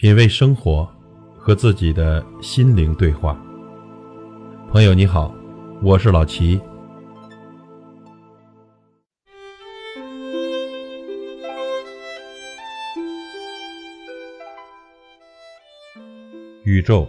[0.00, 0.90] 品味生活，
[1.36, 3.38] 和自己的心灵对话。
[4.70, 5.30] 朋友你好，
[5.82, 6.58] 我是老齐。
[16.64, 17.06] 宇宙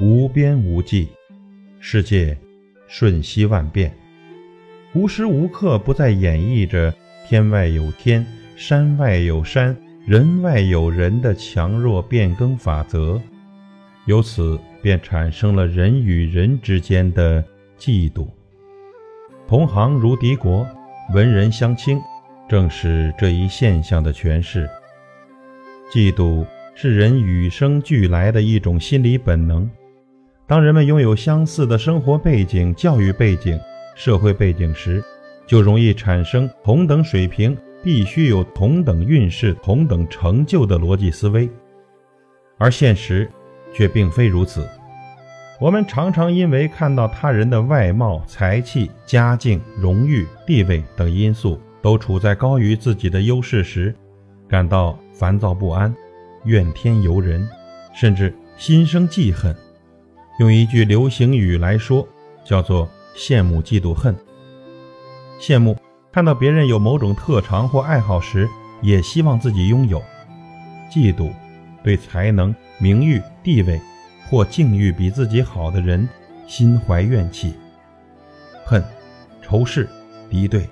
[0.00, 1.06] 无边无际，
[1.78, 2.36] 世界
[2.88, 3.96] 瞬息万变，
[4.92, 6.92] 无时无刻不在演绎着
[7.28, 8.26] 天外有天，
[8.56, 9.83] 山外有山。
[10.06, 13.18] 人外有人的强弱变更法则，
[14.04, 17.42] 由此便产生了人与人之间的
[17.78, 18.28] 嫉妒。
[19.48, 20.66] 同行如敌国，
[21.14, 21.98] 文人相轻，
[22.46, 24.68] 正是这一现象的诠释。
[25.90, 29.68] 嫉妒是人与生俱来的一种心理本能。
[30.46, 33.58] 当人们拥有相似的生活背景、教育背景、
[33.96, 35.02] 社会背景时，
[35.46, 37.56] 就容易产生同等水平。
[37.84, 41.48] 必须有同等运势、同等成就的逻辑思维，
[42.56, 43.30] 而现实
[43.74, 44.66] 却并非如此。
[45.60, 53.94] 我们常常因为看到他人的外貌、才气、家境、荣誉、地位等因素都处在高于自己的优势时，
[54.48, 55.94] 感到烦躁不安、
[56.44, 57.46] 怨天尤人，
[57.94, 59.54] 甚至心生记恨。
[60.40, 62.06] 用一句流行语来说，
[62.44, 64.16] 叫做“羡慕、嫉妒、恨”。
[65.38, 65.76] 羡慕。
[66.14, 68.48] 看到别人有某种特长或爱好时，
[68.80, 69.98] 也希望自己拥有；
[70.88, 71.32] 嫉妒，
[71.82, 73.80] 对才能、名誉、地位
[74.24, 76.08] 或境遇比自己好的人
[76.46, 77.50] 心怀怨气；
[78.64, 78.80] 恨，
[79.42, 79.88] 仇视、
[80.30, 80.70] 敌对，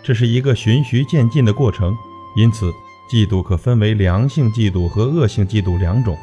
[0.00, 1.92] 这是一个循序渐进的过程。
[2.36, 2.72] 因此，
[3.10, 6.16] 嫉妒可分为良性嫉妒和恶性嫉妒两种。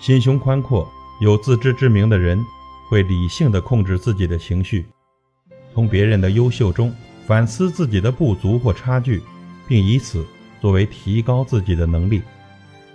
[0.00, 0.84] 心胸宽阔、
[1.20, 2.44] 有自知之明的人，
[2.88, 4.84] 会理性的控制自己的情绪，
[5.72, 6.92] 从别人的优秀中。
[7.26, 9.22] 反思自己的不足或差距，
[9.68, 10.26] 并以此
[10.60, 12.22] 作为提高自己的能力，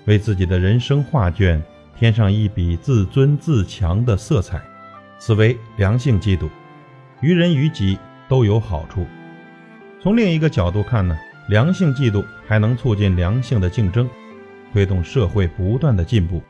[0.06, 1.62] 为自己的人生画卷
[1.98, 4.62] 添上一笔自尊自强的色彩，
[5.18, 6.50] 此为良性嫉妒，
[7.22, 9.06] 于人于己都有好处。
[10.02, 14.09] 从另一个角度看呢，良性嫉妒还能促进良性的竞争，
[14.74, 16.44] 推动社会不断的进步。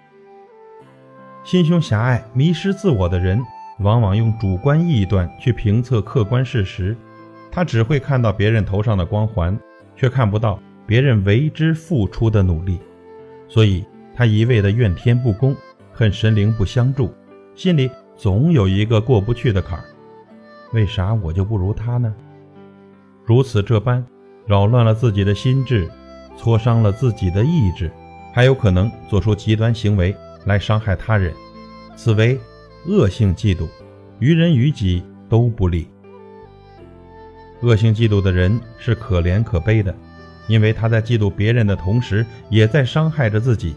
[1.44, 3.40] 心胸狭隘、迷失自我的人，
[3.80, 6.97] 往往用主观臆断去评测客观事实。
[7.56, 9.58] 他只会看到别人头上的光环，
[9.96, 12.78] 却看不到别人为之付出的努力，
[13.48, 15.56] 所以他一味的怨天不公，
[15.94, 17.14] 恨神灵不相助，
[17.56, 19.86] 心里总有一个过不去的坎儿。
[20.74, 22.14] 为啥我就不如他呢？
[23.24, 24.06] 如此这般，
[24.46, 25.90] 扰乱了自己的心智，
[26.36, 27.90] 挫伤了自己的意志，
[28.34, 31.34] 还有可能做出极端行为来伤害他人，
[31.96, 32.38] 此为
[32.86, 33.66] 恶性嫉妒，
[34.20, 35.88] 于人于己都不利。
[37.66, 39.94] 恶性嫉妒的人是可怜可悲的，
[40.48, 43.76] 因为他在嫉妒别人的同时，也在伤害着自己。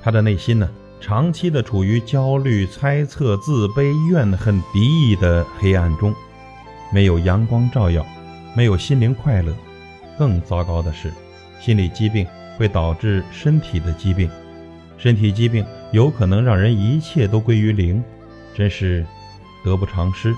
[0.00, 0.70] 他的内心呢，
[1.00, 6.14] 长期的处于焦虑、猜测、自卑、怨恨、敌意的黑暗中，
[6.92, 8.06] 没有阳光照耀，
[8.54, 9.52] 没有心灵快乐。
[10.16, 11.12] 更糟糕的是，
[11.60, 12.24] 心理疾病
[12.56, 14.30] 会导致身体的疾病，
[14.96, 18.00] 身体疾病有可能让人一切都归于零，
[18.54, 19.04] 真是
[19.64, 20.32] 得不偿失。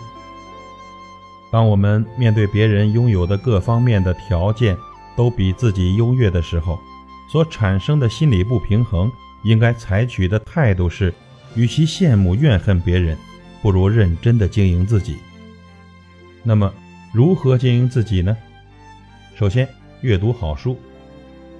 [1.50, 4.76] 当我们面对别人拥有的各方面的条件
[5.16, 6.78] 都比自己优越的时候，
[7.32, 9.10] 所产生的心理不平衡，
[9.44, 11.12] 应该采取的态度是：
[11.54, 13.16] 与其羡慕怨恨别人，
[13.62, 15.16] 不如认真的经营自己。
[16.42, 16.70] 那么，
[17.14, 18.36] 如何经营自己呢？
[19.34, 19.66] 首先，
[20.02, 20.78] 阅读好书，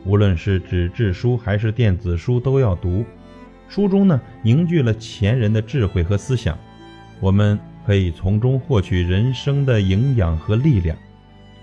[0.05, 3.05] 无论是纸质书还是电子书都要读。
[3.71, 6.59] 书中呢，凝聚了前人的智慧和思想，
[7.21, 7.59] 我们。
[7.89, 10.95] 可以从中获取人生的营养和力量，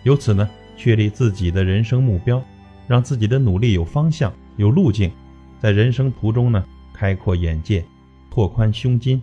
[0.01, 2.43] 由此呢，确立自己的人生目标，
[2.87, 5.11] 让自己的努力有方向、有路径，
[5.59, 7.85] 在人生途中呢，开阔眼界，
[8.31, 9.21] 拓宽胸襟，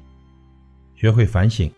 [0.94, 1.68] 学会反省，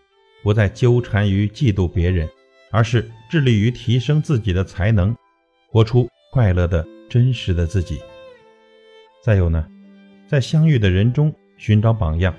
[0.43, 2.29] 不再纠缠于嫉妒别人，
[2.69, 5.15] 而是致力于提升自己的才能，
[5.71, 7.99] 活出快乐的真实的自己。
[9.23, 9.65] 再有呢，
[10.27, 12.31] 在相遇的人中寻找榜样，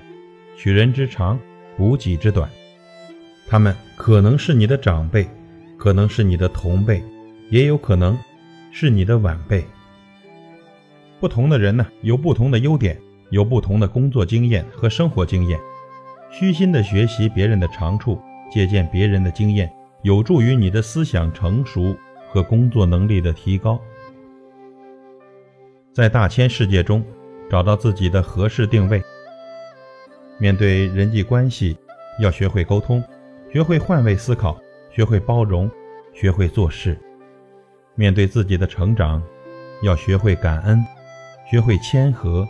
[0.55, 1.37] 取人之长，
[1.75, 2.49] 补己之短。
[3.49, 5.25] 他们可能是你的长辈，
[5.77, 7.01] 可能是你的同辈，
[7.49, 8.17] 也有可能
[8.71, 9.63] 是你的晚辈。
[11.19, 12.99] 不同的人呢，有不同的优点，
[13.29, 15.57] 有不同的工作经验和生活经验。
[16.29, 18.21] 虚心的学习别人的长处，
[18.51, 19.71] 借鉴别人的经验，
[20.01, 21.95] 有助于你的思想成熟
[22.29, 23.79] 和工作能力的提高。
[25.93, 27.03] 在大千世界中，
[27.49, 29.01] 找到自己的合适定位。
[30.37, 31.77] 面对人际关系，
[32.19, 33.01] 要学会沟通。
[33.49, 34.59] 学会换位思考，
[34.91, 35.71] 学会包容，
[36.13, 36.99] 学会做事。
[37.95, 39.23] 面对自己的成长，
[39.81, 40.83] 要学会感恩，
[41.49, 42.45] 学会谦和，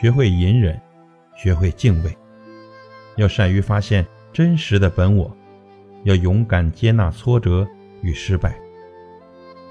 [0.00, 0.80] 学会隐忍，
[1.36, 2.16] 学会敬畏。
[3.16, 5.36] 要善于发现真实的本我，
[6.04, 7.68] 要勇敢接纳挫折
[8.00, 8.58] 与失败。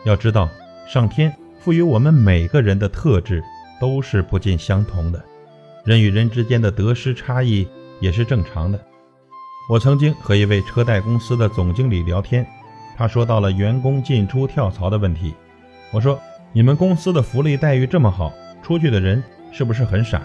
[0.05, 0.47] 要知道，
[0.87, 3.43] 上天赋予我们每个人的特质
[3.81, 5.25] 都是不尽相同的，
[5.83, 7.67] 人与人之间的得失差异
[7.99, 8.79] 也是正常的。
[9.67, 12.47] 我曾经和一位车贷公司的总经理聊天，
[12.95, 15.35] 他说到了员工进出跳槽的问题。
[15.91, 16.17] 我说
[16.53, 18.31] ：“你们公司的福利待遇这么好，
[18.63, 19.21] 出去的人
[19.51, 20.21] 是不是很傻？”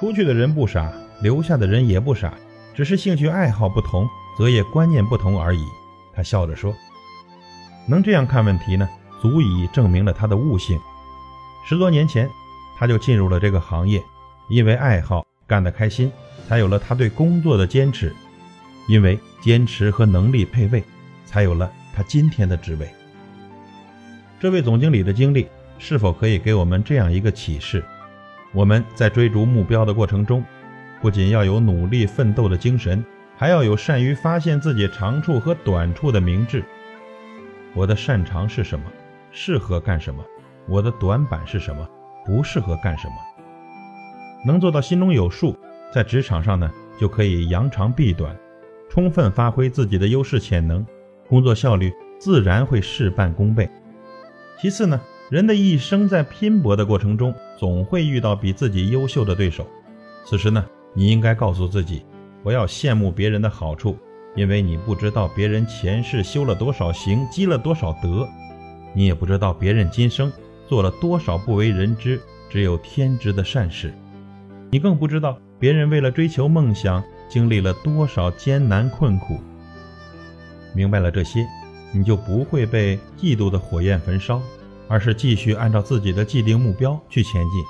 [0.00, 0.92] 出去的人不傻，
[1.22, 2.34] 留下的人也不傻，
[2.74, 5.64] 只是兴趣爱好不同，择业观念不同而已。
[6.12, 6.74] 他笑着说
[7.86, 8.88] ：“能这样看问题呢，
[9.22, 10.76] 足以证明了他的悟性。
[11.64, 12.28] 十多年前，
[12.76, 14.02] 他就进入了这个行业，
[14.48, 16.10] 因为爱好，干得开心，
[16.46, 18.14] 才有了他对工作的坚持。
[18.88, 20.82] 因为坚持和能力配位，
[21.24, 22.88] 才有了他今天的职位。”
[24.38, 25.48] 这位总经理的经历
[25.78, 27.84] 是否可以给我们这样一个启示？
[28.52, 30.44] 我们在追逐目标的过程中，
[31.00, 33.04] 不仅要有努力奋斗的精神，
[33.36, 36.64] 还要有善于发现自己长处和短处的明智。
[37.74, 38.86] 我的擅长是什么？
[39.32, 40.24] 适合干什么？
[40.68, 41.86] 我的短板是什么？
[42.24, 43.14] 不适合干什么？
[44.46, 45.58] 能做到心中有数，
[45.96, 46.70] 在职场上呢，
[47.00, 48.38] 就可以扬长避短，
[48.86, 50.84] 充分发挥自己的优势潜能，
[51.26, 53.66] 工作效率自然会事半功倍。
[54.60, 55.00] 其次呢，
[55.30, 59.66] 人的一生在拼搏的过程中，总会遇到比自己优秀的对手。
[60.26, 60.62] 此时呢，
[60.92, 62.04] 你应该告诉自己，
[62.42, 63.96] 不要羡慕别人的好处，
[64.34, 68.28] 因为你不知道别人前世修了多少行，积了多少德，
[68.92, 70.30] 你也不知道别人今生
[70.68, 72.20] 做了多少不为人知、
[72.50, 73.94] 只有天知的善事，
[74.70, 79.38] 你更不知道别人为了追求梦想经历了多少艰难困苦。
[80.74, 81.46] 明白了这些。
[81.92, 84.42] 你就不会被嫉妒的火焰焚烧，
[84.86, 87.64] 而是继续按照自己的既定目标去前进。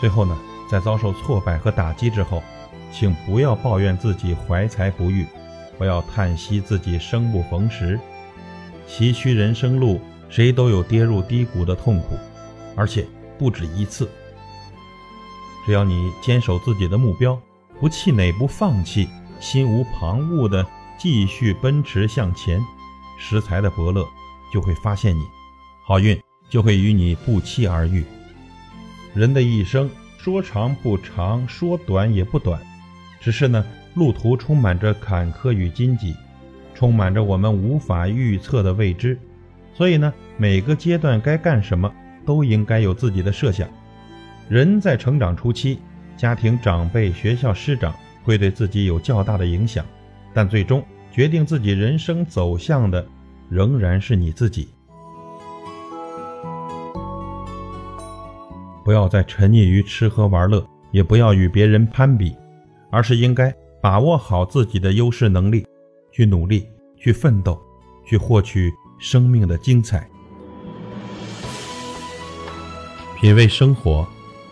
[0.00, 0.36] 最后呢，
[0.68, 2.42] 在遭受挫败和打击之后，
[2.92, 5.24] 请不要抱怨自己怀才不遇，
[5.78, 7.98] 不要叹息自己生不逢时。
[8.86, 12.16] 崎岖人生路，谁都有跌入低谷的痛苦，
[12.76, 13.06] 而且
[13.38, 14.06] 不止一次。
[15.64, 17.40] 只要你坚守自己的目标，
[17.80, 19.08] 不气馁，不放弃，
[19.40, 20.66] 心无旁骛地
[20.98, 22.60] 继续奔驰向前。
[23.18, 24.04] 食材的伯乐
[24.52, 25.22] 就会发现你，
[25.86, 28.04] 好运就会与你不期而遇。
[29.14, 29.88] 人的一生
[30.18, 32.60] 说长不长，说短也不短，
[33.20, 33.64] 只是呢，
[33.94, 36.16] 路途充满着坎坷与荆棘，
[36.74, 39.16] 充满着我们无法预测的未知。
[39.74, 41.92] 所以呢，每个阶段该干什么
[42.26, 43.68] 都应该有自己的设想。
[44.48, 45.78] 人在成长初期，
[46.16, 49.84] 家庭长辈、学校师长会对自己有较大的影响，
[50.32, 50.84] 但最终。
[51.10, 53.06] 决定自己人生走向的，
[53.50, 54.66] 仍然是你自己。
[58.82, 62.34] 不要再沉溺于吃喝玩乐，也不要与别人攀比，
[62.90, 65.66] 而是应该把握好自己的优势能力，
[66.10, 66.66] 去努力，
[66.96, 67.60] 去奋斗，
[68.06, 70.08] 去获取生命的精彩。
[73.20, 74.08] 品味生活，